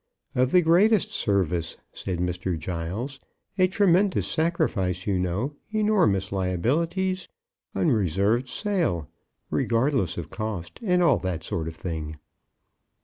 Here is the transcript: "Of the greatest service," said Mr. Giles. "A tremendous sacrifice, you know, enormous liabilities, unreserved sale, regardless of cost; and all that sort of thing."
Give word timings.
"Of 0.33 0.49
the 0.49 0.63
greatest 0.63 1.11
service," 1.11 1.77
said 1.93 2.17
Mr. 2.17 2.57
Giles. 2.57 3.19
"A 3.59 3.67
tremendous 3.67 4.25
sacrifice, 4.25 5.05
you 5.05 5.19
know, 5.19 5.57
enormous 5.69 6.31
liabilities, 6.31 7.27
unreserved 7.75 8.49
sale, 8.49 9.11
regardless 9.51 10.17
of 10.17 10.31
cost; 10.31 10.79
and 10.81 11.03
all 11.03 11.19
that 11.19 11.43
sort 11.43 11.67
of 11.67 11.75
thing." 11.75 12.17